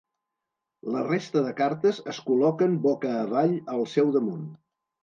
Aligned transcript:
La 0.95 1.03
resta 1.09 1.43
de 1.49 1.53
cartes 1.61 2.01
es 2.15 2.23
col·loquen 2.31 2.75
boca 2.89 3.17
avall 3.21 3.57
al 3.79 3.89
seu 3.97 4.15
damunt. 4.19 4.53